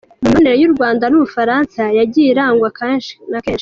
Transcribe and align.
Mu 0.21 0.25
mibanire 0.29 0.55
y’u 0.61 0.71
Rwanda 0.73 1.03
n’Ubufuransa 1.07 1.83
yagiye 1.99 2.27
irangwa 2.31 2.67
kenshi 2.77 3.13
na 3.31 3.39
kenshi 3.43 3.59